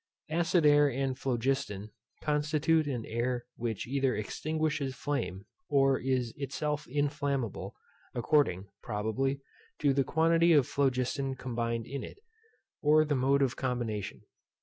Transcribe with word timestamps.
Acid 0.31 0.65
air 0.65 0.89
and 0.89 1.15
phlogiston 1.15 1.91
constitute 2.23 2.87
an 2.87 3.05
air 3.05 3.45
which 3.55 3.85
either 3.85 4.15
extinguishes 4.15 4.95
flame, 4.95 5.45
or 5.69 5.99
is 5.99 6.33
itself 6.37 6.87
inflammable, 6.87 7.75
according, 8.15 8.67
probably, 8.81 9.41
to 9.77 9.93
the 9.93 10.03
quantity 10.03 10.53
of 10.53 10.65
phlogiston 10.67 11.35
combined 11.35 11.85
in 11.85 12.03
it, 12.03 12.17
or 12.81 13.05
the 13.05 13.13
mode 13.13 13.43
of 13.43 13.55
combination. 13.55 14.21